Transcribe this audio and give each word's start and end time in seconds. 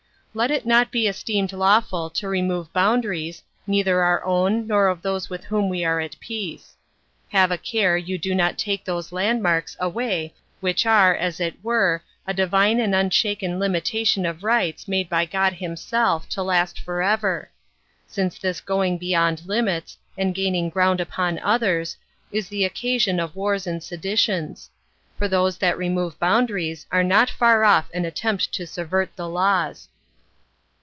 18. 0.33 0.39
Let 0.39 0.51
it 0.51 0.65
not 0.65 0.91
be 0.93 1.07
esteemed 1.07 1.51
lawful 1.51 2.09
to 2.11 2.29
remove 2.29 2.71
boundaries, 2.71 3.43
neither 3.67 4.01
our 4.01 4.23
own, 4.23 4.65
nor 4.65 4.87
of 4.87 5.01
those 5.01 5.29
with 5.29 5.43
whom 5.43 5.67
we 5.67 5.83
are 5.83 5.99
at 5.99 6.17
peace. 6.21 6.77
Have 7.33 7.51
a 7.51 7.57
care 7.57 7.97
you 7.97 8.17
do 8.17 8.33
not 8.33 8.57
take 8.57 8.85
those 8.85 9.11
landmarks 9.11 9.75
away 9.77 10.33
which 10.61 10.85
are, 10.85 11.13
as 11.13 11.41
it 11.41 11.61
were, 11.61 12.01
a 12.25 12.33
divine 12.33 12.79
and 12.79 12.95
unshaken 12.95 13.59
limitation 13.59 14.25
of 14.25 14.41
rights 14.41 14.87
made 14.87 15.09
by 15.09 15.25
God 15.25 15.51
himself, 15.51 16.29
to 16.29 16.41
last 16.41 16.79
for 16.79 17.01
ever; 17.01 17.49
since 18.07 18.39
this 18.39 18.61
going 18.61 18.97
beyond 18.97 19.43
limits, 19.49 19.97
and 20.17 20.33
gaining 20.33 20.69
ground 20.69 21.01
upon 21.01 21.39
others, 21.39 21.97
is 22.31 22.47
the 22.47 22.63
occasion 22.63 23.19
of 23.19 23.35
wars 23.35 23.67
and 23.67 23.83
seditions; 23.83 24.69
for 25.17 25.27
those 25.27 25.57
that 25.57 25.77
remove 25.77 26.17
boundaries 26.19 26.85
are 26.89 27.03
not 27.03 27.29
far 27.29 27.65
off 27.65 27.89
an 27.93 28.05
attempt 28.05 28.53
to 28.53 28.65
subvert 28.65 29.13
the 29.17 29.27
laws. 29.27 29.89